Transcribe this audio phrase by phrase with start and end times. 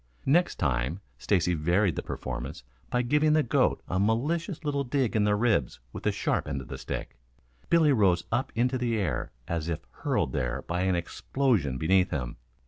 [0.25, 5.25] Next time Stacy varied the performance by giving the goat a malicious little dig in
[5.25, 7.19] the ribs with the sharp end of the stick.
[7.69, 12.37] Billy rose up into the air as if hurled there by an explosion beneath him.